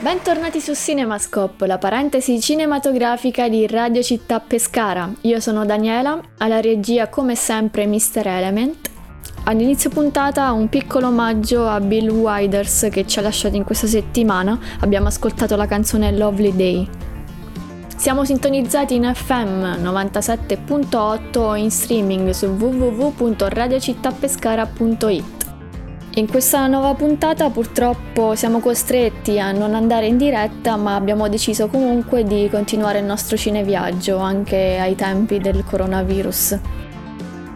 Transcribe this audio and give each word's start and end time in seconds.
Bentornati 0.00 0.62
su 0.62 0.74
Cinemascope, 0.74 1.66
la 1.66 1.76
parentesi 1.76 2.40
cinematografica 2.40 3.50
di 3.50 3.66
Radio 3.66 4.02
Città 4.02 4.40
Pescara. 4.40 5.12
Io 5.22 5.38
sono 5.38 5.66
Daniela, 5.66 6.18
alla 6.38 6.60
regia 6.60 7.08
come 7.08 7.34
sempre 7.34 7.86
Mr. 7.86 8.26
Element. 8.26 8.88
All'inizio 9.44 9.90
puntata 9.90 10.50
un 10.52 10.70
piccolo 10.70 11.08
omaggio 11.08 11.68
a 11.68 11.80
Bill 11.80 12.08
Widers 12.08 12.88
che 12.90 13.06
ci 13.06 13.18
ha 13.18 13.22
lasciato 13.22 13.56
in 13.56 13.64
questa 13.64 13.86
settimana. 13.86 14.58
Abbiamo 14.80 15.08
ascoltato 15.08 15.54
la 15.54 15.66
canzone 15.66 16.16
Lovely 16.16 16.56
Day. 16.56 16.88
Siamo 17.94 18.24
sintonizzati 18.24 18.94
in 18.94 19.12
FM 19.14 19.84
97.8 19.84 21.38
o 21.38 21.56
in 21.56 21.70
streaming 21.70 22.30
su 22.30 22.46
www.radiocittapescara.it. 22.46 25.41
In 26.16 26.28
questa 26.28 26.66
nuova 26.66 26.92
puntata 26.92 27.48
purtroppo 27.48 28.34
siamo 28.34 28.60
costretti 28.60 29.40
a 29.40 29.50
non 29.50 29.74
andare 29.74 30.04
in 30.04 30.18
diretta, 30.18 30.76
ma 30.76 30.94
abbiamo 30.94 31.26
deciso 31.26 31.68
comunque 31.68 32.22
di 32.22 32.50
continuare 32.50 32.98
il 32.98 33.06
nostro 33.06 33.38
cineviaggio 33.38 34.18
anche 34.18 34.76
ai 34.78 34.94
tempi 34.94 35.38
del 35.38 35.64
coronavirus. 35.64 36.58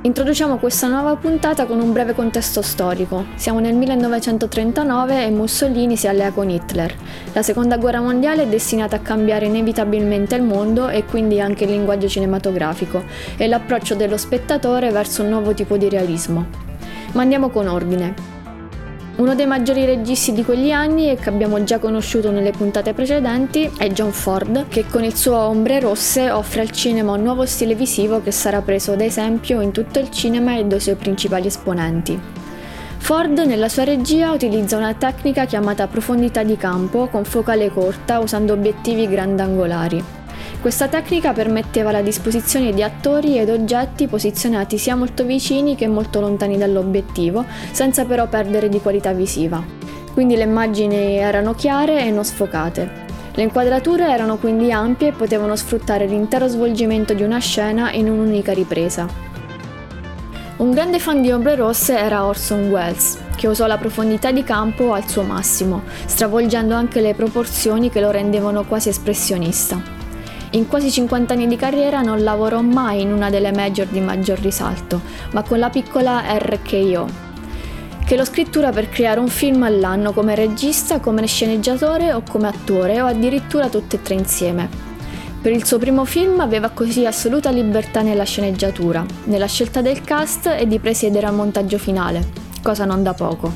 Introduciamo 0.00 0.56
questa 0.56 0.86
nuova 0.86 1.16
puntata 1.16 1.66
con 1.66 1.80
un 1.80 1.92
breve 1.92 2.14
contesto 2.14 2.62
storico. 2.62 3.26
Siamo 3.34 3.58
nel 3.58 3.74
1939 3.74 5.26
e 5.26 5.30
Mussolini 5.30 5.98
si 5.98 6.08
allea 6.08 6.30
con 6.30 6.48
Hitler. 6.48 6.94
La 7.34 7.42
seconda 7.42 7.76
guerra 7.76 8.00
mondiale 8.00 8.44
è 8.44 8.46
destinata 8.46 8.96
a 8.96 9.00
cambiare 9.00 9.44
inevitabilmente 9.44 10.34
il 10.34 10.42
mondo 10.42 10.88
e 10.88 11.04
quindi 11.04 11.42
anche 11.42 11.64
il 11.64 11.72
linguaggio 11.72 12.08
cinematografico 12.08 13.04
e 13.36 13.48
l'approccio 13.48 13.94
dello 13.94 14.16
spettatore 14.16 14.90
verso 14.90 15.22
un 15.22 15.28
nuovo 15.28 15.52
tipo 15.52 15.76
di 15.76 15.90
realismo. 15.90 16.46
Ma 17.12 17.20
andiamo 17.20 17.50
con 17.50 17.66
ordine. 17.66 18.35
Uno 19.16 19.34
dei 19.34 19.46
maggiori 19.46 19.86
registi 19.86 20.34
di 20.34 20.44
quegli 20.44 20.70
anni 20.70 21.08
e 21.08 21.16
che 21.16 21.30
abbiamo 21.30 21.64
già 21.64 21.78
conosciuto 21.78 22.30
nelle 22.30 22.50
puntate 22.50 22.92
precedenti 22.92 23.70
è 23.78 23.88
John 23.88 24.12
Ford, 24.12 24.68
che 24.68 24.84
con 24.90 25.04
il 25.04 25.16
suo 25.16 25.36
Ombre 25.36 25.80
Rosse 25.80 26.30
offre 26.30 26.60
al 26.60 26.70
cinema 26.70 27.12
un 27.12 27.22
nuovo 27.22 27.46
stile 27.46 27.74
visivo 27.74 28.20
che 28.20 28.30
sarà 28.30 28.60
preso 28.60 28.92
ad 28.92 29.00
esempio 29.00 29.62
in 29.62 29.72
tutto 29.72 29.98
il 30.00 30.10
cinema 30.10 30.58
e 30.58 30.66
dai 30.66 30.80
suoi 30.80 30.96
principali 30.96 31.46
esponenti. 31.46 32.20
Ford 32.98 33.38
nella 33.38 33.70
sua 33.70 33.84
regia 33.84 34.32
utilizza 34.32 34.76
una 34.76 34.92
tecnica 34.92 35.46
chiamata 35.46 35.86
profondità 35.86 36.42
di 36.42 36.58
campo 36.58 37.06
con 37.06 37.24
focale 37.24 37.70
corta 37.70 38.18
usando 38.18 38.52
obiettivi 38.52 39.08
grandangolari. 39.08 40.25
Questa 40.60 40.88
tecnica 40.88 41.32
permetteva 41.32 41.90
la 41.90 42.02
disposizione 42.02 42.72
di 42.72 42.82
attori 42.82 43.38
ed 43.38 43.50
oggetti 43.50 44.06
posizionati 44.06 44.78
sia 44.78 44.96
molto 44.96 45.24
vicini 45.24 45.76
che 45.76 45.86
molto 45.86 46.20
lontani 46.20 46.56
dall'obiettivo, 46.56 47.44
senza 47.70 48.04
però 48.04 48.26
perdere 48.26 48.68
di 48.68 48.80
qualità 48.80 49.12
visiva. 49.12 49.62
Quindi 50.12 50.34
le 50.34 50.44
immagini 50.44 51.18
erano 51.18 51.54
chiare 51.54 52.04
e 52.04 52.10
non 52.10 52.24
sfocate. 52.24 53.04
Le 53.34 53.42
inquadrature 53.42 54.08
erano 54.08 54.38
quindi 54.38 54.72
ampie 54.72 55.08
e 55.08 55.12
potevano 55.12 55.54
sfruttare 55.56 56.06
l'intero 56.06 56.48
svolgimento 56.48 57.12
di 57.12 57.22
una 57.22 57.38
scena 57.38 57.92
in 57.92 58.08
un'unica 58.08 58.52
ripresa. 58.52 59.06
Un 60.56 60.70
grande 60.70 60.98
fan 60.98 61.20
di 61.20 61.30
Ombre 61.30 61.54
Rosse 61.54 61.98
era 61.98 62.24
Orson 62.24 62.70
Welles, 62.70 63.18
che 63.36 63.46
usò 63.46 63.66
la 63.66 63.76
profondità 63.76 64.32
di 64.32 64.42
campo 64.42 64.94
al 64.94 65.06
suo 65.06 65.22
massimo, 65.22 65.82
stravolgendo 66.06 66.74
anche 66.74 67.02
le 67.02 67.12
proporzioni 67.12 67.90
che 67.90 68.00
lo 68.00 68.10
rendevano 68.10 68.64
quasi 68.64 68.88
espressionista. 68.88 69.95
In 70.50 70.68
quasi 70.68 70.90
50 70.90 71.34
anni 71.34 71.48
di 71.48 71.56
carriera 71.56 72.02
non 72.02 72.22
lavorò 72.22 72.60
mai 72.60 73.00
in 73.00 73.12
una 73.12 73.30
delle 73.30 73.52
major 73.52 73.86
di 73.86 74.00
maggior 74.00 74.38
risalto, 74.38 75.00
ma 75.32 75.42
con 75.42 75.58
la 75.58 75.70
piccola 75.70 76.22
RKO, 76.38 77.08
che 78.06 78.16
lo 78.16 78.24
scrittura 78.24 78.70
per 78.70 78.88
creare 78.88 79.18
un 79.18 79.28
film 79.28 79.64
all'anno 79.64 80.12
come 80.12 80.36
regista, 80.36 81.00
come 81.00 81.26
sceneggiatore 81.26 82.12
o 82.12 82.22
come 82.22 82.46
attore 82.46 83.00
o 83.00 83.06
addirittura 83.06 83.68
tutte 83.68 83.96
e 83.96 84.02
tre 84.02 84.14
insieme. 84.14 84.68
Per 85.42 85.52
il 85.52 85.64
suo 85.64 85.78
primo 85.78 86.04
film 86.04 86.38
aveva 86.38 86.70
così 86.70 87.04
assoluta 87.04 87.50
libertà 87.50 88.02
nella 88.02 88.24
sceneggiatura, 88.24 89.04
nella 89.24 89.46
scelta 89.46 89.80
del 89.82 90.02
cast 90.02 90.46
e 90.46 90.66
di 90.68 90.78
presiedere 90.78 91.26
al 91.26 91.34
montaggio 91.34 91.78
finale, 91.78 92.28
cosa 92.62 92.84
non 92.84 93.02
da 93.02 93.12
poco. 93.14 93.52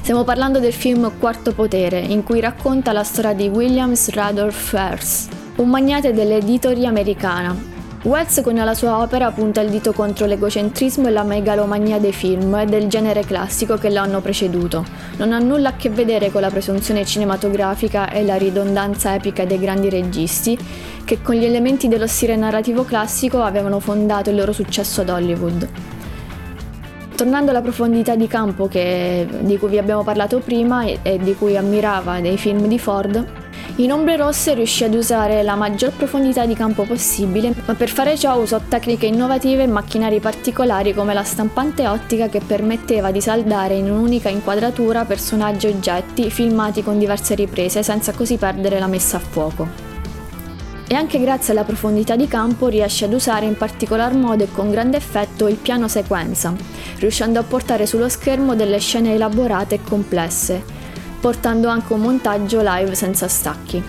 Stiamo 0.00 0.24
parlando 0.24 0.58
del 0.58 0.72
film 0.72 1.10
Quarto 1.18 1.52
Potere, 1.52 2.00
in 2.00 2.24
cui 2.24 2.40
racconta 2.40 2.92
la 2.92 3.04
storia 3.04 3.34
di 3.34 3.48
Williams 3.48 4.10
Rudolph 4.10 4.72
Hearst, 4.72 5.37
un 5.58 5.70
magnate 5.70 6.12
dell'editoria 6.12 6.88
americana. 6.88 7.76
Wells 8.04 8.40
con 8.44 8.54
la 8.54 8.74
sua 8.74 9.00
opera 9.00 9.32
punta 9.32 9.60
il 9.60 9.70
dito 9.70 9.92
contro 9.92 10.24
l'egocentrismo 10.24 11.08
e 11.08 11.10
la 11.10 11.24
megalomania 11.24 11.98
dei 11.98 12.12
film 12.12 12.54
e 12.54 12.64
del 12.64 12.86
genere 12.86 13.24
classico 13.24 13.76
che 13.76 13.88
l'hanno 13.88 14.20
preceduto. 14.20 14.84
Non 15.16 15.32
ha 15.32 15.38
nulla 15.40 15.70
a 15.70 15.72
che 15.72 15.90
vedere 15.90 16.30
con 16.30 16.42
la 16.42 16.50
presunzione 16.50 17.04
cinematografica 17.04 18.08
e 18.08 18.24
la 18.24 18.36
ridondanza 18.36 19.14
epica 19.14 19.44
dei 19.44 19.58
grandi 19.58 19.90
registi 19.90 20.56
che 21.04 21.20
con 21.22 21.34
gli 21.34 21.44
elementi 21.44 21.88
dello 21.88 22.06
stile 22.06 22.36
narrativo 22.36 22.84
classico 22.84 23.42
avevano 23.42 23.80
fondato 23.80 24.30
il 24.30 24.36
loro 24.36 24.52
successo 24.52 25.00
ad 25.00 25.08
Hollywood. 25.08 25.68
Tornando 27.16 27.50
alla 27.50 27.62
profondità 27.62 28.14
di 28.14 28.28
campo 28.28 28.68
che, 28.68 29.26
di 29.40 29.58
cui 29.58 29.70
vi 29.70 29.78
abbiamo 29.78 30.04
parlato 30.04 30.38
prima 30.38 30.84
e 30.84 31.18
di 31.20 31.34
cui 31.34 31.56
ammirava 31.56 32.18
nei 32.18 32.38
film 32.38 32.68
di 32.68 32.78
Ford, 32.78 33.37
in 33.78 33.92
ombre 33.92 34.16
rosse 34.16 34.54
riuscì 34.54 34.82
ad 34.82 34.94
usare 34.94 35.44
la 35.44 35.54
maggior 35.54 35.92
profondità 35.92 36.44
di 36.44 36.54
campo 36.54 36.82
possibile, 36.82 37.54
ma 37.64 37.74
per 37.74 37.88
fare 37.88 38.18
ciò 38.18 38.34
usò 38.36 38.60
tecniche 38.66 39.06
innovative 39.06 39.62
e 39.62 39.66
macchinari 39.68 40.18
particolari 40.18 40.92
come 40.92 41.14
la 41.14 41.22
stampante 41.22 41.86
ottica 41.86 42.28
che 42.28 42.40
permetteva 42.44 43.12
di 43.12 43.20
saldare 43.20 43.74
in 43.74 43.88
un'unica 43.88 44.30
inquadratura 44.30 45.04
personaggi 45.04 45.68
e 45.68 45.70
oggetti 45.70 46.28
filmati 46.28 46.82
con 46.82 46.98
diverse 46.98 47.36
riprese 47.36 47.84
senza 47.84 48.12
così 48.12 48.36
perdere 48.36 48.80
la 48.80 48.88
messa 48.88 49.18
a 49.18 49.20
fuoco. 49.20 49.68
E 50.88 50.94
anche 50.94 51.20
grazie 51.20 51.52
alla 51.52 51.64
profondità 51.64 52.16
di 52.16 52.26
campo 52.26 52.66
riesce 52.66 53.04
ad 53.04 53.12
usare 53.12 53.46
in 53.46 53.56
particolar 53.56 54.12
modo 54.12 54.42
e 54.42 54.50
con 54.50 54.72
grande 54.72 54.96
effetto 54.96 55.46
il 55.46 55.56
piano 55.56 55.86
sequenza, 55.86 56.52
riuscendo 56.96 57.38
a 57.38 57.44
portare 57.44 57.86
sullo 57.86 58.08
schermo 58.08 58.56
delle 58.56 58.78
scene 58.78 59.14
elaborate 59.14 59.76
e 59.76 59.82
complesse, 59.84 60.77
portando 61.20 61.68
anche 61.68 61.92
un 61.92 62.00
montaggio 62.00 62.60
live 62.62 62.94
senza 62.94 63.28
stacchi. 63.28 63.82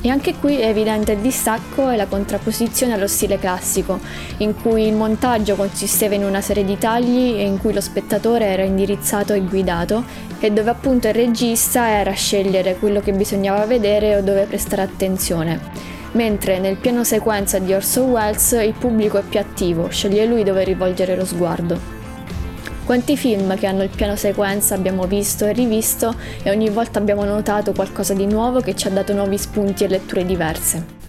E 0.00 0.10
anche 0.10 0.34
qui 0.34 0.58
è 0.58 0.66
evidente 0.66 1.12
il 1.12 1.20
distacco 1.20 1.88
e 1.88 1.96
la 1.96 2.04
contrapposizione 2.04 2.92
allo 2.92 3.06
stile 3.06 3.38
classico, 3.38 3.98
in 4.38 4.54
cui 4.54 4.86
il 4.86 4.92
montaggio 4.92 5.54
consisteva 5.54 6.14
in 6.14 6.24
una 6.24 6.42
serie 6.42 6.62
di 6.62 6.76
tagli 6.76 7.36
e 7.36 7.44
in 7.44 7.58
cui 7.58 7.72
lo 7.72 7.80
spettatore 7.80 8.44
era 8.44 8.64
indirizzato 8.64 9.32
e 9.32 9.40
guidato, 9.40 10.04
e 10.40 10.50
dove 10.50 10.68
appunto 10.68 11.08
il 11.08 11.14
regista 11.14 11.88
era 11.88 12.10
a 12.10 12.14
scegliere 12.14 12.76
quello 12.76 13.00
che 13.00 13.12
bisognava 13.12 13.64
vedere 13.64 14.16
o 14.16 14.20
dove 14.20 14.44
prestare 14.44 14.82
attenzione. 14.82 15.58
Mentre 16.12 16.58
nel 16.58 16.76
piano 16.76 17.02
sequenza 17.02 17.58
di 17.58 17.72
Orson 17.72 18.10
Welles 18.10 18.52
il 18.62 18.74
pubblico 18.78 19.16
è 19.16 19.22
più 19.22 19.40
attivo, 19.40 19.88
sceglie 19.88 20.26
lui 20.26 20.44
dove 20.44 20.64
rivolgere 20.64 21.16
lo 21.16 21.24
sguardo. 21.24 21.93
Quanti 22.84 23.16
film 23.16 23.56
che 23.56 23.66
hanno 23.66 23.82
il 23.82 23.88
piano 23.88 24.14
sequenza 24.14 24.74
abbiamo 24.74 25.06
visto 25.06 25.46
e 25.46 25.52
rivisto 25.52 26.14
e 26.42 26.50
ogni 26.50 26.68
volta 26.68 26.98
abbiamo 26.98 27.24
notato 27.24 27.72
qualcosa 27.72 28.12
di 28.12 28.26
nuovo 28.26 28.60
che 28.60 28.76
ci 28.76 28.86
ha 28.86 28.90
dato 28.90 29.14
nuovi 29.14 29.38
spunti 29.38 29.84
e 29.84 29.88
letture 29.88 30.26
diverse. 30.26 31.03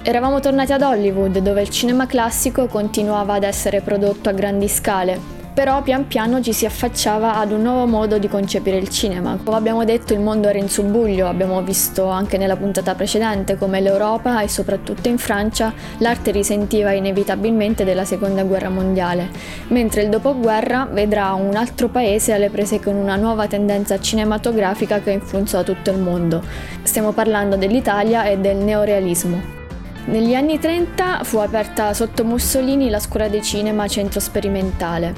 Eravamo 0.00 0.40
tornati 0.40 0.72
ad 0.72 0.80
Hollywood 0.80 1.40
dove 1.40 1.60
il 1.60 1.68
cinema 1.68 2.06
classico 2.06 2.68
continuava 2.68 3.34
ad 3.34 3.42
essere 3.42 3.82
prodotto 3.82 4.30
a 4.30 4.32
grandi 4.32 4.66
scale 4.66 5.41
però 5.54 5.82
pian 5.82 6.06
piano 6.06 6.40
ci 6.40 6.52
si 6.52 6.64
affacciava 6.64 7.36
ad 7.36 7.52
un 7.52 7.62
nuovo 7.62 7.86
modo 7.86 8.18
di 8.18 8.28
concepire 8.28 8.78
il 8.78 8.88
cinema. 8.88 9.38
Come 9.42 9.56
abbiamo 9.56 9.84
detto 9.84 10.12
il 10.12 10.20
mondo 10.20 10.48
era 10.48 10.58
in 10.58 10.68
subbuglio, 10.68 11.26
abbiamo 11.26 11.60
visto 11.62 12.06
anche 12.08 12.38
nella 12.38 12.56
puntata 12.56 12.94
precedente 12.94 13.56
come 13.56 13.80
l'Europa 13.80 14.40
e 14.40 14.48
soprattutto 14.48 15.08
in 15.08 15.18
Francia 15.18 15.72
l'arte 15.98 16.30
risentiva 16.30 16.92
inevitabilmente 16.92 17.84
della 17.84 18.04
seconda 18.04 18.44
guerra 18.44 18.70
mondiale, 18.70 19.28
mentre 19.68 20.02
il 20.02 20.08
dopoguerra 20.08 20.88
vedrà 20.90 21.34
un 21.34 21.54
altro 21.54 21.88
paese 21.88 22.32
alle 22.32 22.50
prese 22.50 22.80
con 22.80 22.94
una 22.94 23.16
nuova 23.16 23.46
tendenza 23.46 24.00
cinematografica 24.00 25.00
che 25.00 25.10
influenzò 25.12 25.62
tutto 25.62 25.90
il 25.90 25.98
mondo. 25.98 26.42
Stiamo 26.82 27.12
parlando 27.12 27.56
dell'Italia 27.56 28.24
e 28.24 28.38
del 28.38 28.56
neorealismo. 28.56 29.61
Negli 30.04 30.34
anni 30.34 30.58
30 30.58 31.22
fu 31.22 31.36
aperta 31.36 31.94
sotto 31.94 32.24
Mussolini 32.24 32.90
la 32.90 32.98
scuola 32.98 33.28
di 33.28 33.40
cinema 33.40 33.86
Centro 33.86 34.18
Sperimentale, 34.18 35.14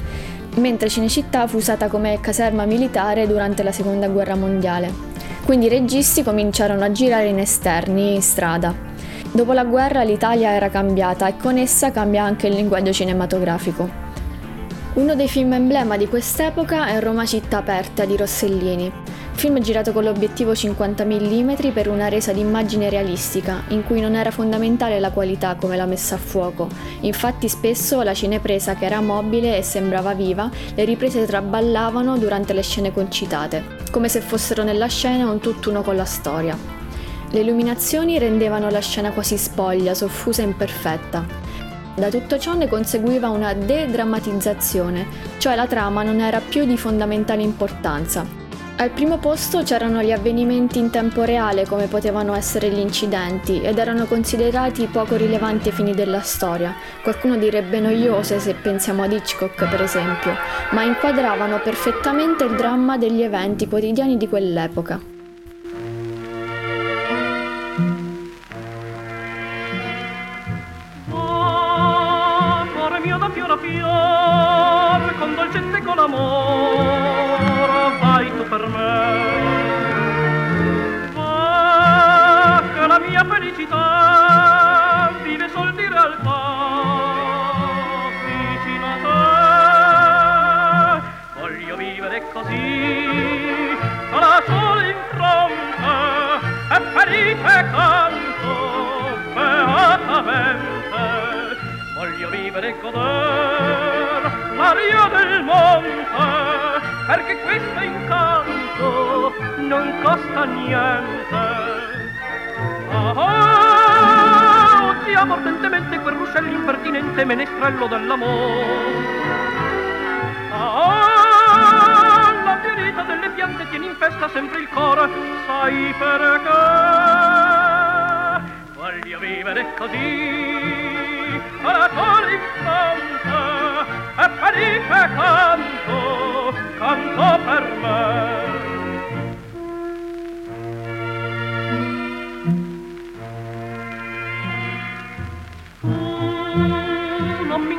mentre 0.57 0.91
Cinecittà 0.91 1.47
fu 1.47 1.57
usata 1.57 1.88
come 1.88 2.21
caserma 2.21 2.67
militare 2.67 3.26
durante 3.26 3.62
la 3.62 3.73
Seconda 3.73 4.09
Guerra 4.09 4.35
Mondiale. 4.35 4.93
Quindi 5.47 5.67
i 5.67 5.71
registi 5.71 6.23
cominciarono 6.23 6.85
a 6.85 6.93
girare 6.93 7.29
in 7.29 7.38
esterni, 7.38 8.14
in 8.14 8.21
strada. 8.21 8.75
Dopo 9.33 9.55
la 9.55 9.64
guerra 9.64 10.03
l'Italia 10.03 10.50
era 10.53 10.69
cambiata 10.69 11.29
e 11.29 11.38
con 11.38 11.57
essa 11.57 11.91
cambia 11.91 12.23
anche 12.23 12.49
il 12.49 12.55
linguaggio 12.55 12.93
cinematografico. 12.93 13.88
Uno 14.95 15.14
dei 15.14 15.29
film 15.29 15.55
emblema 15.55 15.97
di 15.97 16.07
quest'epoca 16.07 16.88
è 16.88 17.00
Roma 17.00 17.25
città 17.25 17.57
aperta 17.57 18.05
di 18.05 18.19
Rossellini, 18.19 18.93
Film 19.35 19.61
girato 19.61 19.93
con 19.93 20.05
l'obiettivo 20.05 20.55
50 20.55 21.05
mm 21.05 21.73
per 21.75 21.88
una 21.88 22.09
resa 22.09 22.33
d'immagine 22.33 22.88
realistica, 22.88 23.64
in 23.69 23.85
cui 23.85 24.00
non 24.00 24.14
era 24.14 24.31
fondamentale 24.31 24.99
la 25.00 25.11
qualità 25.11 25.55
come 25.57 25.76
la 25.76 25.85
messa 25.85 26.14
a 26.14 26.19
fuoco. 26.19 26.69
Infatti 27.00 27.49
spesso 27.49 28.00
la 28.03 28.14
cinepresa 28.14 28.75
che 28.75 28.87
era 28.87 29.03
mobile 29.03 29.59
e 29.59 29.62
sembrava 29.62 30.14
viva, 30.14 30.49
le 30.75 30.85
riprese 30.85 31.26
traballavano 31.26 32.17
durante 32.17 32.55
le 32.55 32.62
scene 32.62 32.93
concitate, 32.93 33.62
come 33.91 34.09
se 34.09 34.21
fossero 34.21 34.62
nella 34.62 34.87
scena 34.87 35.29
un 35.29 35.41
tutt'uno 35.41 35.83
con 35.83 35.97
la 35.97 36.07
storia. 36.07 36.57
Le 37.31 37.41
illuminazioni 37.41 38.19
rendevano 38.19 38.71
la 38.71 38.81
scena 38.81 39.11
quasi 39.11 39.37
spoglia, 39.37 39.93
soffusa 39.93 40.41
e 40.41 40.47
imperfetta. 40.47 41.26
Da 41.97 42.09
tutto 42.09 42.38
ciò 42.38 42.55
ne 42.55 42.69
conseguiva 42.69 43.29
una 43.29 43.53
de-drammatizzazione, 43.53 45.07
cioè 45.38 45.55
la 45.55 45.67
trama 45.67 46.03
non 46.03 46.21
era 46.21 46.41
più 46.41 46.64
di 46.64 46.79
fondamentale 46.79 47.43
importanza, 47.43 48.43
al 48.76 48.90
primo 48.90 49.19
posto 49.19 49.62
c'erano 49.62 50.02
gli 50.02 50.11
avvenimenti 50.11 50.81
in 50.81 50.90
tempo 50.90 51.23
reale 51.23 51.64
come 51.64 51.87
potevano 51.87 52.35
essere 52.35 52.71
gli 52.71 52.78
incidenti 52.78 53.62
ed 53.62 53.78
erano 53.78 54.07
considerati 54.07 54.87
poco 54.87 55.14
rilevanti 55.14 55.69
ai 55.69 55.75
fini 55.75 55.95
della 55.95 56.21
storia. 56.21 56.75
Qualcuno 57.02 57.37
direbbe 57.37 57.78
noiose 57.78 58.40
se 58.40 58.54
pensiamo 58.54 59.04
ad 59.04 59.12
Hitchcock 59.12 59.69
per 59.69 59.81
esempio, 59.81 60.35
ma 60.73 60.83
inquadravano 60.83 61.61
perfettamente 61.61 62.45
il 62.45 62.57
dramma 62.57 62.99
degli 62.99 63.23
eventi 63.23 63.69
quotidiani 63.69 64.16
di 64.16 64.28
quell'epoca. 64.28 65.13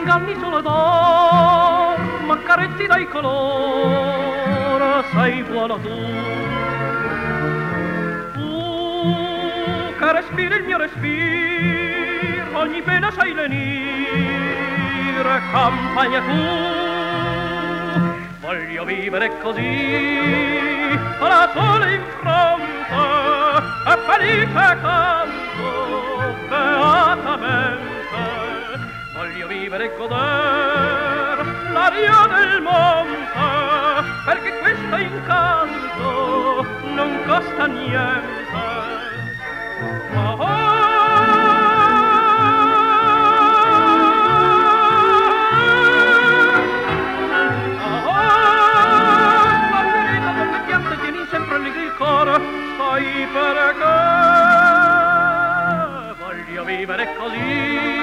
Inganni 0.06 0.36
solo 0.40 0.62
d'or, 0.62 1.98
ma 2.28 2.38
carezzi 2.44 2.86
dai 2.86 3.08
colore, 3.08 5.04
sei 5.12 5.42
buono 5.42 5.80
tu. 5.80 5.90
Tu 8.34 9.96
che 9.98 10.12
respiri 10.12 10.58
il 10.58 10.64
mio 10.64 10.78
respiro, 10.78 12.60
ogni 12.60 12.84
pena 12.84 13.10
sai 13.10 13.34
lenire, 13.34 14.62
campagna 15.52 16.20
tu 16.20 16.38
voglio 18.42 18.86
vivere 18.86 19.40
così, 19.40 21.00
la 21.20 21.50
sola 21.52 21.90
in 21.90 22.04
fronte, 22.20 22.94
e 23.88 23.98
felice 24.06 24.78
canto, 24.82 26.36
beatamente. 26.48 27.75
Voglio 29.46 29.60
vivere 29.60 29.86
e 29.86 29.96
goder 29.96 31.46
l'aria 31.72 32.26
del 32.34 32.62
monte, 32.64 34.04
perché 34.26 34.58
questo 34.58 34.96
incanto 34.96 36.66
non 36.96 37.24
costa 37.28 37.68
niente. 37.68 38.54
Oh, 40.16 40.38
oh, 40.40 40.66
sai 52.78 53.28
perché 53.32 53.94
voglio 56.18 56.64
vivere 56.64 57.16
così 57.16 57.95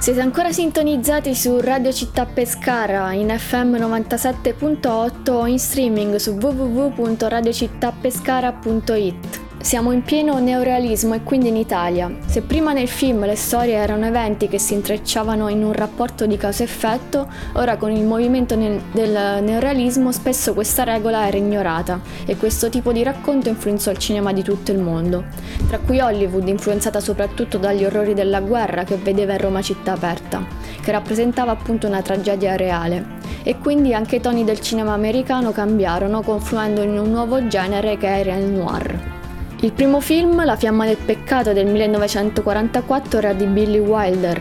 Siete 0.00 0.20
ancora 0.22 0.50
sintonizzati 0.50 1.34
su 1.34 1.60
Radio 1.60 1.92
Città 1.92 2.24
Pescara 2.24 3.12
in 3.12 3.28
FM 3.28 3.74
97.8 3.74 5.30
o 5.30 5.46
in 5.46 5.58
streaming 5.58 6.16
su 6.16 6.38
www.radiocittapescara.it. 6.40 9.29
Siamo 9.62 9.92
in 9.92 10.02
pieno 10.02 10.38
neorealismo 10.38 11.14
e 11.14 11.22
quindi 11.22 11.48
in 11.48 11.56
Italia. 11.56 12.10
Se 12.24 12.40
prima 12.40 12.72
nel 12.72 12.88
film 12.88 13.26
le 13.26 13.36
storie 13.36 13.74
erano 13.74 14.06
eventi 14.06 14.48
che 14.48 14.58
si 14.58 14.72
intrecciavano 14.72 15.48
in 15.48 15.62
un 15.62 15.74
rapporto 15.74 16.24
di 16.24 16.38
causa-effetto, 16.38 17.28
ora 17.52 17.76
con 17.76 17.92
il 17.92 18.04
movimento 18.04 18.56
del 18.56 19.42
neorealismo 19.42 20.12
spesso 20.12 20.54
questa 20.54 20.82
regola 20.82 21.26
era 21.26 21.36
ignorata 21.36 22.00
e 22.24 22.38
questo 22.38 22.70
tipo 22.70 22.90
di 22.90 23.02
racconto 23.02 23.50
influenzò 23.50 23.90
il 23.90 23.98
cinema 23.98 24.32
di 24.32 24.42
tutto 24.42 24.72
il 24.72 24.78
mondo, 24.78 25.24
tra 25.68 25.78
cui 25.78 26.00
Hollywood 26.00 26.48
influenzata 26.48 26.98
soprattutto 26.98 27.58
dagli 27.58 27.84
orrori 27.84 28.14
della 28.14 28.40
guerra 28.40 28.84
che 28.84 28.96
vedeva 28.96 29.34
in 29.34 29.40
Roma 29.40 29.60
città 29.60 29.92
aperta, 29.92 30.42
che 30.80 30.90
rappresentava 30.90 31.52
appunto 31.52 31.86
una 31.86 32.00
tragedia 32.00 32.56
reale. 32.56 33.18
E 33.42 33.58
quindi 33.58 33.92
anche 33.92 34.16
i 34.16 34.20
toni 34.20 34.42
del 34.42 34.60
cinema 34.60 34.94
americano 34.94 35.52
cambiarono 35.52 36.22
confluendo 36.22 36.80
in 36.80 36.98
un 36.98 37.10
nuovo 37.10 37.46
genere 37.46 37.98
che 37.98 38.18
era 38.18 38.34
il 38.34 38.46
noir. 38.46 39.18
Il 39.62 39.72
primo 39.72 40.00
film, 40.00 40.42
La 40.42 40.56
fiamma 40.56 40.86
del 40.86 40.96
peccato 40.96 41.52
del 41.52 41.66
1944, 41.66 43.18
era 43.18 43.34
di 43.34 43.44
Billy 43.44 43.78
Wilder. 43.78 44.40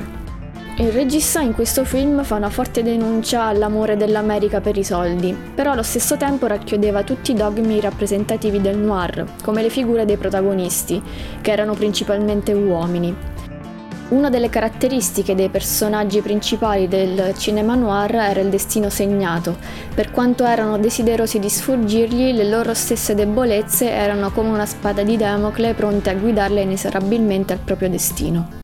Il 0.77 0.93
regista 0.93 1.41
in 1.41 1.53
questo 1.53 1.83
film 1.83 2.23
fa 2.23 2.35
una 2.35 2.49
forte 2.49 2.83
denuncia 2.83 3.43
all'amore 3.43 3.97
dell'America 3.97 4.61
per 4.61 4.77
i 4.77 4.83
soldi, 4.85 5.35
però 5.53 5.73
allo 5.73 5.83
stesso 5.83 6.15
tempo 6.15 6.47
racchiudeva 6.47 7.03
tutti 7.03 7.31
i 7.31 7.33
dogmi 7.35 7.81
rappresentativi 7.81 8.61
del 8.61 8.77
noir, 8.77 9.25
come 9.43 9.61
le 9.61 9.69
figure 9.69 10.05
dei 10.05 10.15
protagonisti, 10.15 11.01
che 11.41 11.51
erano 11.51 11.73
principalmente 11.73 12.53
uomini. 12.53 13.13
Una 14.09 14.31
delle 14.31 14.49
caratteristiche 14.49 15.35
dei 15.35 15.49
personaggi 15.49 16.19
principali 16.21 16.87
del 16.87 17.35
cinema 17.37 17.75
noir 17.75 18.15
era 18.15 18.39
il 18.39 18.49
destino 18.49 18.89
segnato. 18.89 19.55
Per 19.93 20.09
quanto 20.09 20.45
erano 20.45 20.79
desiderosi 20.79 21.37
di 21.37 21.47
sfuggirgli, 21.47 22.33
le 22.33 22.49
loro 22.49 22.73
stesse 22.73 23.13
debolezze 23.13 23.91
erano 23.91 24.31
come 24.31 24.49
una 24.49 24.65
spada 24.65 25.03
di 25.03 25.15
Damocle 25.15 25.75
pronte 25.75 26.09
a 26.09 26.15
guidarle 26.15 26.61
inesorabilmente 26.61 27.53
al 27.53 27.59
proprio 27.59 27.89
destino. 27.89 28.58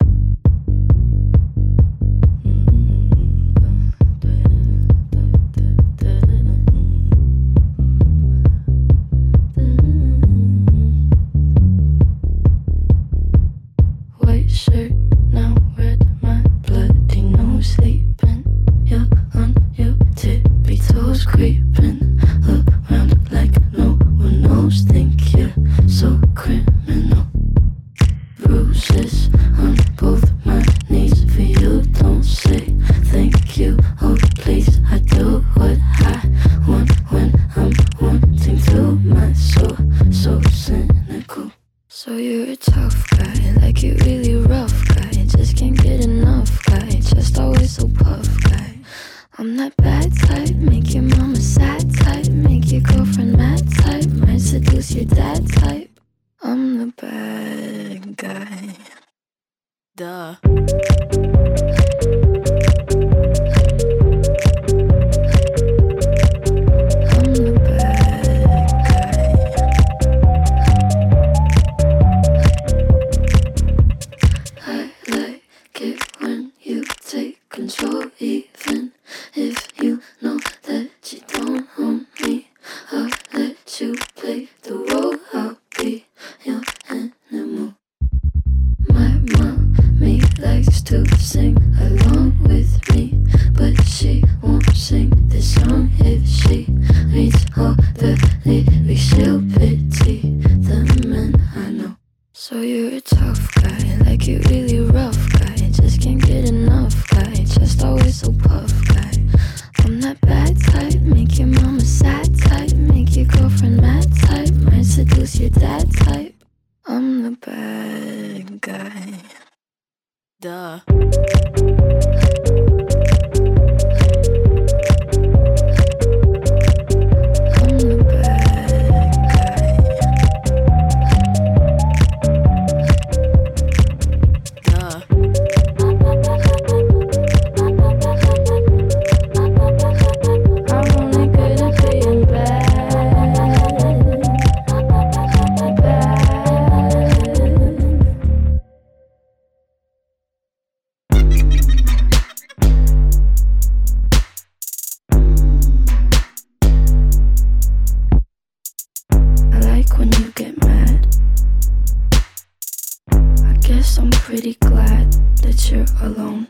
I'm 163.97 164.09
pretty 164.11 164.55
glad 164.55 165.11
that 165.41 165.71
you're 165.71 165.85
alone. 166.01 166.47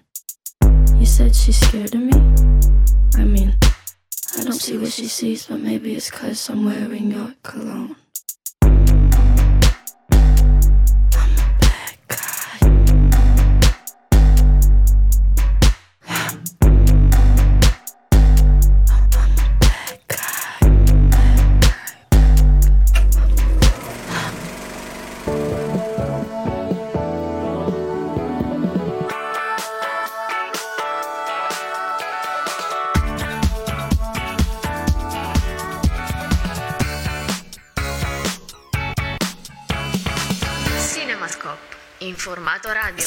You 0.95 1.05
said 1.05 1.35
she's 1.35 1.59
scared 1.59 1.93
of 1.93 2.01
me? 2.01 2.11
I 3.15 3.23
mean, 3.23 3.55
I 4.37 4.43
don't 4.43 4.53
see 4.53 4.77
what 4.77 4.91
she 4.91 5.05
sees, 5.07 5.45
but 5.45 5.59
maybe 5.59 5.95
it's 5.95 6.09
cause 6.09 6.49
I'm 6.49 6.65
wearing 6.65 7.11
your 7.11 7.33
cologne. 7.43 7.95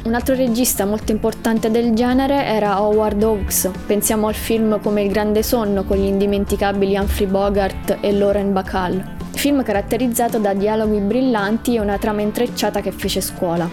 Un 0.05 0.15
altro 0.15 0.33
regista 0.33 0.85
molto 0.85 1.11
importante 1.11 1.69
del 1.69 1.93
genere 1.93 2.45
era 2.45 2.81
Howard 2.81 3.21
Hawks. 3.21 3.69
Pensiamo 3.85 4.27
al 4.27 4.33
film 4.33 4.81
come 4.81 5.03
Il 5.03 5.11
grande 5.11 5.43
sonno 5.43 5.83
con 5.83 5.97
gli 5.97 6.05
indimenticabili 6.05 6.97
Humphrey 6.97 7.27
Bogart 7.27 7.97
e 8.01 8.11
Lauren 8.11 8.53
Bacall. 8.53 9.16
Film 9.37 9.61
caratterizzato 9.61 10.39
da 10.39 10.55
dialoghi 10.55 10.99
brillanti 10.99 11.75
e 11.75 11.79
una 11.79 11.99
trama 11.99 12.21
intrecciata 12.21 12.81
che 12.81 12.91
fece 12.91 13.21
scuola. 13.21 13.69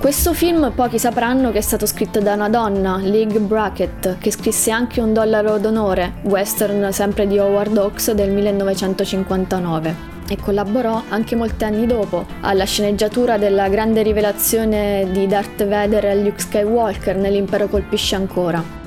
Questo 0.00 0.34
film 0.34 0.72
pochi 0.74 0.98
sapranno 0.98 1.52
che 1.52 1.58
è 1.58 1.60
stato 1.60 1.86
scritto 1.86 2.18
da 2.18 2.34
una 2.34 2.48
donna, 2.48 2.96
League 2.96 3.38
Brackett, 3.38 4.18
che 4.18 4.32
scrisse 4.32 4.72
anche 4.72 5.00
Un 5.00 5.12
dollaro 5.12 5.58
d'onore, 5.58 6.14
western 6.24 6.92
sempre 6.92 7.28
di 7.28 7.38
Howard 7.38 7.76
Hawks 7.76 8.10
del 8.10 8.32
1959 8.32 10.12
e 10.28 10.36
collaborò 10.38 11.02
anche 11.08 11.36
molti 11.36 11.64
anni 11.64 11.86
dopo 11.86 12.26
alla 12.40 12.64
sceneggiatura 12.64 13.38
della 13.38 13.68
grande 13.68 14.02
rivelazione 14.02 15.06
di 15.12 15.28
Darth 15.28 15.66
Vader 15.66 16.04
e 16.06 16.16
Luke 16.16 16.40
Skywalker 16.40 17.16
nell'Impero 17.16 17.68
colpisce 17.68 18.16
ancora. 18.16 18.83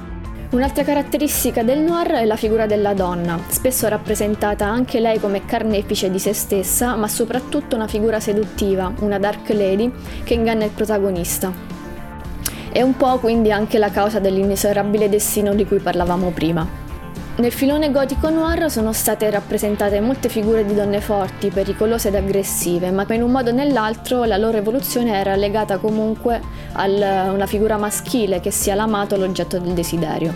Un'altra 0.50 0.86
caratteristica 0.86 1.62
del 1.62 1.80
noir 1.80 2.12
è 2.12 2.26
la 2.26 2.38
figura 2.38 2.66
della 2.66 2.94
donna, 2.94 3.38
spesso 3.50 3.86
rappresentata 3.90 4.66
anche 4.66 5.02
lei 5.02 5.20
come 5.20 5.44
carnefice 5.44 6.10
di 6.10 6.20
se 6.20 6.32
stessa, 6.32 6.96
ma 6.96 7.10
soprattutto 7.10 7.76
una 7.76 7.88
figura 7.88 8.22
seduttiva, 8.22 8.94
una 9.02 9.20
dark 9.20 9.50
lady 9.50 9.92
che 10.24 10.36
inganna 10.36 10.64
il 10.64 10.72
protagonista. 10.72 11.52
È 12.72 12.82
un 12.82 12.96
po' 12.96 13.18
quindi 13.20 13.52
anche 13.52 13.78
la 13.78 13.92
causa 13.92 14.20
dell'inesorabile 14.20 15.10
destino 15.10 15.54
di 15.54 15.66
cui 15.66 15.80
parlavamo 15.80 16.30
prima. 16.30 16.87
Nel 17.40 17.52
filone 17.52 17.92
gotico 17.92 18.32
noir 18.32 18.68
sono 18.72 18.92
state 18.94 19.30
rappresentate 19.30 20.00
molte 20.00 20.28
figure 20.28 20.66
di 20.66 20.74
donne 20.74 21.00
forti, 21.02 21.52
pericolose 21.52 22.08
ed 22.08 22.16
aggressive, 22.16 22.90
ma 22.90 23.06
in 23.10 23.22
un 23.22 23.30
modo 23.30 23.52
o 23.52 23.54
nell'altro 23.54 24.24
la 24.24 24.38
loro 24.38 24.58
evoluzione 24.58 25.16
era 25.16 25.36
legata 25.36 25.78
comunque 25.78 26.42
a 26.72 26.86
una 26.86 27.46
figura 27.46 27.78
maschile 27.78 28.40
che 28.40 28.50
sia 28.50 28.74
l'amato 28.74 29.18
l'oggetto 29.18 29.60
del 29.60 29.74
desiderio. 29.74 30.34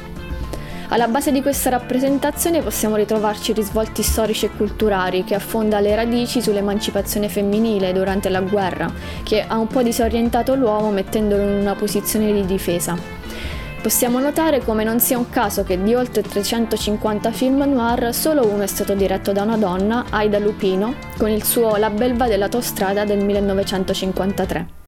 Alla 0.89 1.07
base 1.07 1.31
di 1.31 1.41
questa 1.41 1.71
rappresentazione 1.71 2.61
possiamo 2.61 2.97
ritrovarci 2.97 3.51
risvolti 3.53 4.03
storici 4.03 4.45
e 4.45 4.51
culturali 4.55 5.23
che 5.23 5.33
affonda 5.33 5.79
le 5.79 5.95
radici 5.95 6.39
sull'emancipazione 6.39 7.29
femminile 7.29 7.93
durante 7.93 8.29
la 8.29 8.41
guerra, 8.41 8.93
che 9.23 9.43
ha 9.47 9.57
un 9.57 9.65
po' 9.65 9.81
disorientato 9.81 10.53
l'uomo 10.53 10.91
mettendolo 10.91 11.41
in 11.41 11.61
una 11.61 11.73
posizione 11.73 12.31
di 12.31 12.45
difesa. 12.45 13.20
Possiamo 13.81 14.19
notare 14.19 14.63
come 14.63 14.83
non 14.83 14.99
sia 14.99 15.17
un 15.17 15.31
caso 15.31 15.63
che 15.63 15.81
di 15.81 15.95
oltre 15.95 16.21
350 16.21 17.31
film 17.31 17.63
noir 17.63 18.13
solo 18.13 18.45
uno 18.45 18.61
è 18.61 18.67
stato 18.67 18.93
diretto 18.93 19.31
da 19.31 19.41
una 19.41 19.57
donna, 19.57 20.05
Aida 20.11 20.37
Lupino, 20.37 20.93
con 21.17 21.29
il 21.31 21.43
suo 21.43 21.77
La 21.77 21.89
belva 21.89 22.27
dell'autostrada 22.27 23.05
del 23.05 23.25
1953. 23.25 24.80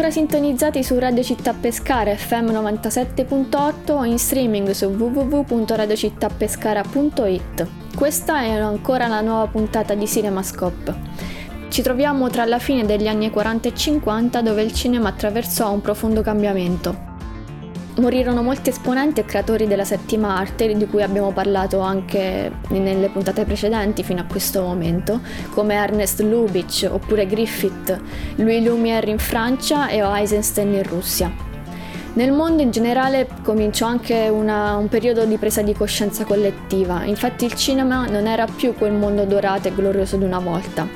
Ancora 0.00 0.18
sintonizzati 0.18 0.82
su 0.82 0.98
Radio 0.98 1.22
Città 1.22 1.52
Pescara 1.52 2.16
FM 2.16 2.52
97.8 2.52 3.92
o 3.92 4.02
in 4.04 4.18
streaming 4.18 4.70
su 4.70 4.86
www.radiocittapescara.it. 4.86 7.68
Questa 7.94 8.40
è 8.40 8.52
ancora 8.52 9.08
la 9.08 9.20
nuova 9.20 9.46
puntata 9.48 9.92
di 9.92 10.08
CinemaScope. 10.08 10.94
Ci 11.68 11.82
troviamo 11.82 12.30
tra 12.30 12.46
la 12.46 12.58
fine 12.58 12.86
degli 12.86 13.08
anni 13.08 13.28
40 13.28 13.68
e 13.68 13.74
50 13.74 14.40
dove 14.40 14.62
il 14.62 14.72
cinema 14.72 15.10
attraversò 15.10 15.70
un 15.70 15.82
profondo 15.82 16.22
cambiamento. 16.22 17.09
Morirono 17.96 18.42
molti 18.42 18.70
esponenti 18.70 19.20
e 19.20 19.24
creatori 19.24 19.66
della 19.66 19.84
settima 19.84 20.36
arte, 20.36 20.72
di 20.74 20.86
cui 20.86 21.02
abbiamo 21.02 21.32
parlato 21.32 21.80
anche 21.80 22.50
nelle 22.68 23.08
puntate 23.08 23.44
precedenti 23.44 24.02
fino 24.02 24.20
a 24.20 24.24
questo 24.24 24.62
momento, 24.62 25.20
come 25.50 25.74
Ernest 25.74 26.20
Lubitsch 26.20 26.88
oppure 26.90 27.26
Griffith, 27.26 28.00
Louis 28.36 28.64
Lumière 28.64 29.10
in 29.10 29.18
Francia 29.18 29.88
e 29.88 29.98
Eisenstein 29.98 30.72
in 30.72 30.82
Russia. 30.84 31.30
Nel 32.12 32.32
mondo 32.32 32.62
in 32.62 32.70
generale 32.70 33.28
cominciò 33.42 33.86
anche 33.86 34.28
una, 34.28 34.76
un 34.76 34.88
periodo 34.88 35.24
di 35.24 35.36
presa 35.36 35.62
di 35.62 35.74
coscienza 35.74 36.24
collettiva, 36.24 37.04
infatti 37.04 37.44
il 37.44 37.54
cinema 37.54 38.06
non 38.06 38.26
era 38.26 38.46
più 38.46 38.74
quel 38.74 38.92
mondo 38.92 39.24
dorato 39.24 39.68
e 39.68 39.74
glorioso 39.74 40.16
di 40.16 40.24
una 40.24 40.38
volta. 40.38 40.88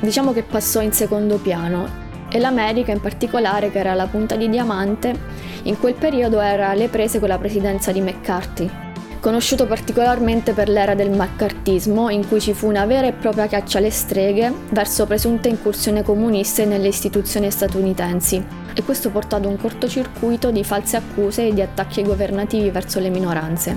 Diciamo 0.00 0.32
che 0.32 0.42
passò 0.44 0.80
in 0.80 0.92
secondo 0.92 1.36
piano 1.36 2.06
e 2.30 2.38
l'America 2.38 2.92
in 2.92 3.00
particolare, 3.00 3.70
che 3.70 3.78
era 3.78 3.94
la 3.94 4.06
punta 4.06 4.36
di 4.36 4.48
diamante, 4.48 5.14
in 5.62 5.78
quel 5.78 5.94
periodo 5.94 6.40
era 6.40 6.68
alle 6.68 6.88
prese 6.88 7.18
con 7.18 7.28
la 7.28 7.38
presidenza 7.38 7.92
di 7.92 8.00
McCarthy, 8.00 8.70
conosciuto 9.20 9.66
particolarmente 9.66 10.52
per 10.52 10.68
l'era 10.68 10.94
del 10.94 11.10
maccartismo, 11.10 12.10
in 12.10 12.26
cui 12.28 12.40
ci 12.40 12.52
fu 12.52 12.68
una 12.68 12.86
vera 12.86 13.06
e 13.06 13.12
propria 13.12 13.46
caccia 13.46 13.78
alle 13.78 13.90
streghe 13.90 14.52
verso 14.70 15.06
presunte 15.06 15.48
incursioni 15.48 16.02
comuniste 16.02 16.64
nelle 16.64 16.88
istituzioni 16.88 17.50
statunitensi, 17.50 18.44
e 18.74 18.82
questo 18.84 19.10
portò 19.10 19.36
ad 19.36 19.44
un 19.44 19.56
cortocircuito 19.56 20.50
di 20.50 20.62
false 20.62 20.96
accuse 20.96 21.48
e 21.48 21.54
di 21.54 21.62
attacchi 21.62 22.02
governativi 22.02 22.70
verso 22.70 23.00
le 23.00 23.08
minoranze. 23.08 23.76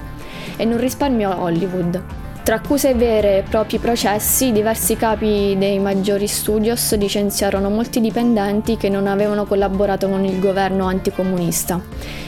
E 0.58 0.66
non 0.66 0.78
risparmiò 0.78 1.42
Hollywood. 1.42 2.21
Tra 2.44 2.56
accuse 2.56 2.96
vere 2.96 3.38
e 3.38 3.44
propri 3.44 3.78
processi, 3.78 4.52
diversi 4.52 4.96
capi 4.96 5.56
dei 5.60 5.78
maggiori 5.78 6.26
studios 6.26 6.98
licenziarono 6.98 7.70
molti 7.70 8.02
dipendenti 8.02 8.78
che 8.78 8.90
non 8.90 9.06
avevano 9.06 9.46
collaborato 9.46 10.10
con 10.10 10.26
il 10.26 10.40
governo 10.40 10.88
anticomunista 10.88 11.80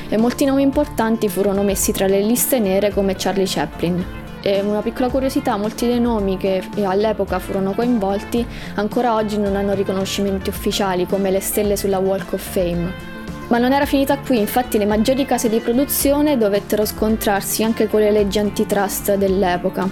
e 0.08 0.18
molti 0.18 0.46
nomi 0.46 0.62
importanti 0.62 1.28
furono 1.30 1.64
messi 1.64 1.92
tra 1.92 2.06
le 2.06 2.22
liste 2.22 2.60
nere 2.60 2.92
come 2.92 3.16
Charlie 3.18 3.48
Chaplin. 3.48 4.06
E 4.44 4.62
una 4.62 4.82
piccola 4.82 5.10
curiosità, 5.10 5.58
molti 5.58 5.88
dei 5.88 6.00
nomi 6.00 6.38
che 6.38 6.62
all'epoca 6.84 7.40
furono 7.40 7.74
coinvolti 7.74 8.46
ancora 8.76 9.16
oggi 9.16 9.40
non 9.40 9.56
hanno 9.56 9.74
riconoscimenti 9.74 10.50
ufficiali 10.50 11.08
come 11.08 11.32
le 11.32 11.40
stelle 11.40 11.76
sulla 11.76 11.98
Walk 11.98 12.34
of 12.34 12.52
Fame. 12.52 13.13
Ma 13.54 13.60
non 13.60 13.72
era 13.72 13.86
finita 13.86 14.18
qui, 14.18 14.40
infatti 14.40 14.80
le 14.80 14.86
maggiori 14.88 15.26
case 15.26 15.48
di 15.48 15.60
produzione 15.60 16.40
dovettero 16.40 16.86
scontrarsi 16.86 17.62
anche 17.62 17.88
con 17.88 18.00
le 18.00 18.10
leggi 18.10 18.40
antitrust 18.40 19.14
dell'epoca. 19.14 19.88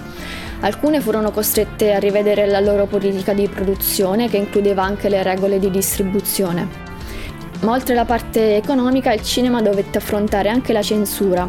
Alcune 0.62 1.00
furono 1.00 1.30
costrette 1.30 1.94
a 1.94 2.00
rivedere 2.00 2.46
la 2.46 2.58
loro 2.58 2.86
politica 2.86 3.32
di 3.32 3.46
produzione 3.46 4.28
che 4.28 4.36
includeva 4.36 4.82
anche 4.82 5.08
le 5.08 5.22
regole 5.22 5.60
di 5.60 5.70
distribuzione. 5.70 6.66
Ma 7.60 7.70
oltre 7.70 7.94
la 7.94 8.04
parte 8.04 8.56
economica 8.56 9.12
il 9.12 9.22
cinema 9.22 9.62
dovette 9.62 9.98
affrontare 9.98 10.48
anche 10.48 10.72
la 10.72 10.82
censura, 10.82 11.48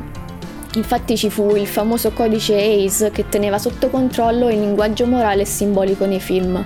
Infatti 0.76 1.15
ci 1.17 1.30
fu 1.30 1.56
il 1.56 1.67
famoso 1.67 2.12
codice 2.13 2.56
ACE 2.56 3.12
che 3.12 3.30
teneva 3.30 3.60
sotto 3.60 3.89
controllo 3.89 4.49
il 4.49 4.60
linguaggio 4.60 5.06
morale 5.06 5.43
e 5.43 5.45
simbolico 5.45 6.06
nei 6.06 6.19
film. 6.19 6.65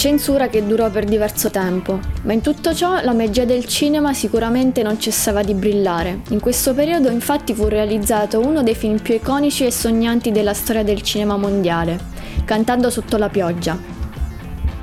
Censura 0.00 0.48
che 0.48 0.66
durò 0.66 0.88
per 0.88 1.04
diverso 1.04 1.50
tempo, 1.50 2.00
ma 2.22 2.32
in 2.32 2.40
tutto 2.40 2.74
ciò 2.74 3.02
la 3.02 3.12
magia 3.12 3.44
del 3.44 3.66
cinema 3.66 4.14
sicuramente 4.14 4.82
non 4.82 4.98
cessava 4.98 5.42
di 5.42 5.52
brillare. 5.52 6.22
In 6.30 6.40
questo 6.40 6.72
periodo 6.72 7.10
infatti 7.10 7.52
fu 7.52 7.68
realizzato 7.68 8.40
uno 8.40 8.62
dei 8.62 8.74
film 8.74 8.98
più 8.98 9.12
iconici 9.12 9.66
e 9.66 9.70
sognanti 9.70 10.30
della 10.30 10.54
storia 10.54 10.82
del 10.82 11.02
cinema 11.02 11.36
mondiale, 11.36 11.98
Cantando 12.46 12.88
sotto 12.88 13.18
la 13.18 13.28
pioggia. 13.28 13.76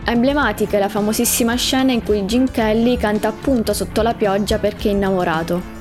Emblematica 0.05 0.77
è 0.77 0.79
la 0.79 0.87
famosissima 0.87 1.55
scena 1.55 1.91
in 1.91 2.03
cui 2.03 2.21
Jim 2.21 2.51
Kelly 2.51 2.95
canta 2.97 3.29
appunto 3.29 3.73
sotto 3.73 4.03
la 4.03 4.13
pioggia 4.13 4.59
perché 4.59 4.89
è 4.89 4.91
innamorato. 4.91 5.76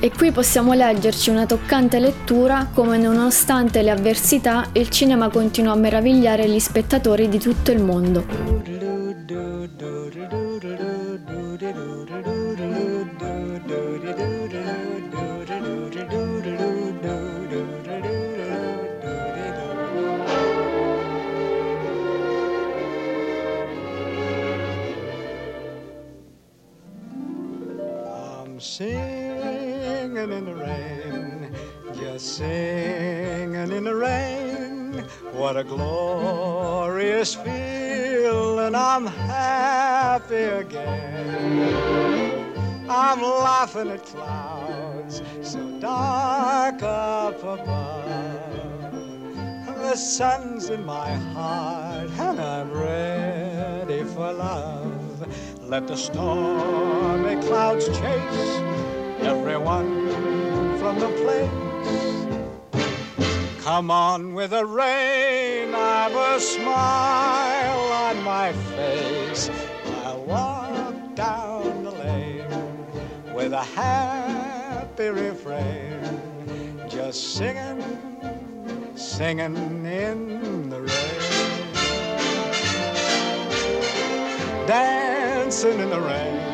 E 0.00 0.10
qui 0.10 0.32
possiamo 0.32 0.72
leggerci 0.72 1.30
una 1.30 1.46
toccante 1.46 1.98
lettura 1.98 2.68
come 2.72 2.98
nonostante 2.98 3.82
le 3.82 3.90
avversità 3.90 4.68
il 4.72 4.88
cinema 4.88 5.28
continua 5.28 5.72
a 5.72 5.76
meravigliare 5.76 6.48
gli 6.48 6.58
spettatori 6.58 7.28
di 7.28 7.38
tutto 7.38 7.70
il 7.70 7.82
mondo. 7.82 8.91
What 35.52 35.60
a 35.60 35.68
glorious 35.68 37.34
feeling! 37.34 38.74
I'm 38.74 39.04
happy 39.04 40.34
again. 40.34 41.68
I'm 42.88 43.20
laughing 43.20 43.90
at 43.90 44.02
clouds 44.02 45.20
so 45.42 45.78
dark 45.78 46.82
up 46.82 47.38
above. 47.42 48.06
The 49.76 49.94
sun's 49.94 50.70
in 50.70 50.86
my 50.86 51.12
heart 51.34 52.08
and 52.18 52.40
I'm 52.40 52.72
ready 52.72 54.04
for 54.04 54.32
love. 54.32 55.28
Let 55.68 55.86
the 55.86 55.96
stormy 55.96 57.36
clouds 57.46 57.88
chase 57.88 58.62
everyone 59.20 60.08
from 60.78 60.98
the 60.98 61.08
place. 61.22 61.71
Come 63.62 63.92
on 63.92 64.34
with 64.34 64.50
the 64.50 64.66
rain, 64.66 65.72
I've 65.72 66.16
a 66.16 66.40
smile 66.40 67.92
on 67.92 68.20
my 68.24 68.52
face. 68.74 69.50
I'll 70.02 70.24
walk 70.24 71.14
down 71.14 71.84
the 71.84 71.92
lane 71.92 72.84
with 73.32 73.52
a 73.52 73.62
happy 73.62 75.10
refrain, 75.10 76.02
just 76.88 77.36
singing, 77.36 77.80
singing 78.96 79.54
in 79.86 80.68
the 80.68 80.80
rain. 80.80 81.76
Dancing 84.66 85.78
in 85.78 85.88
the 85.88 86.00
rain 86.00 86.52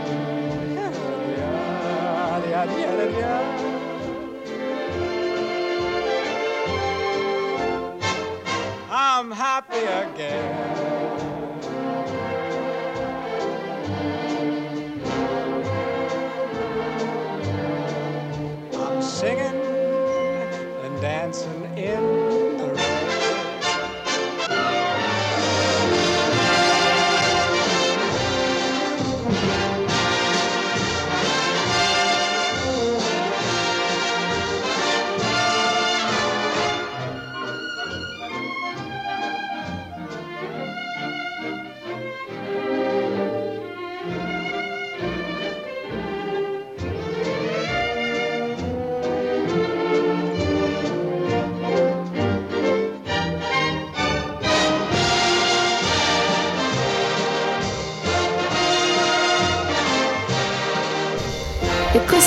I'm 9.00 9.30
happy 9.30 9.78
again. 9.78 10.97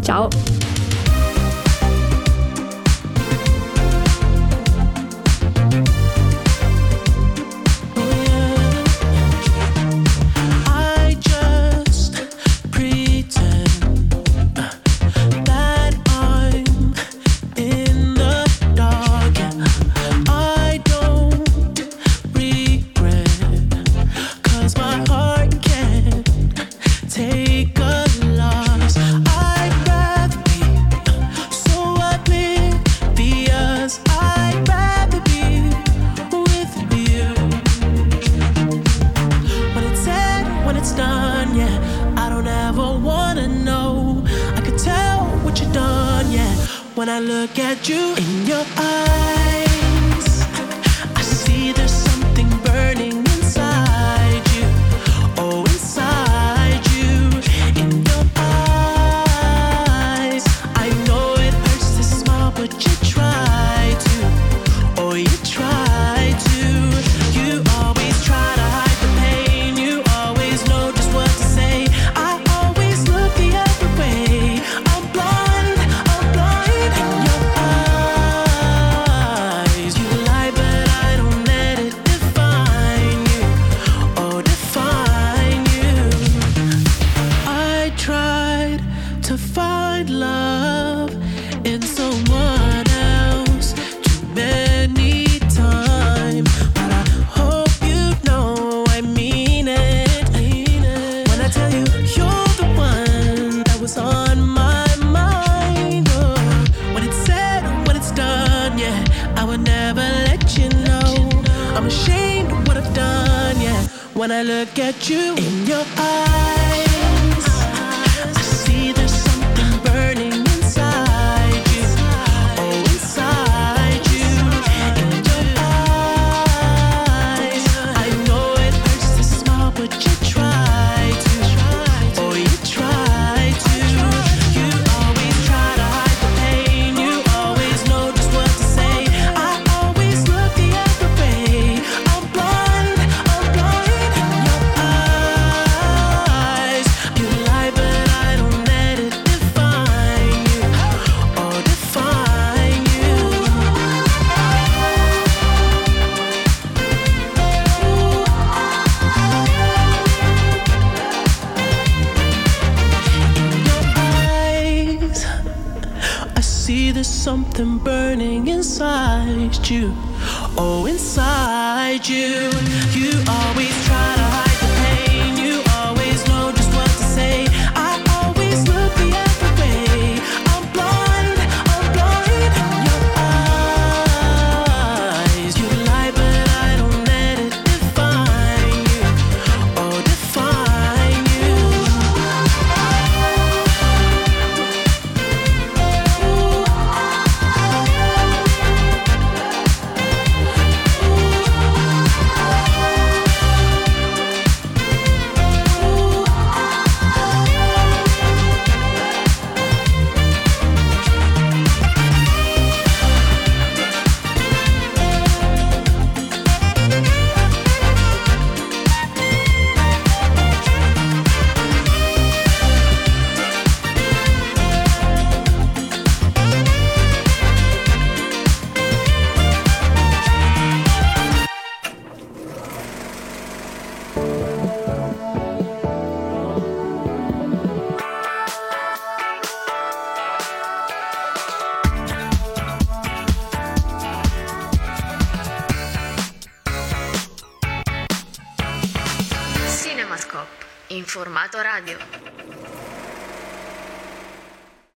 Ciao! 0.00 0.69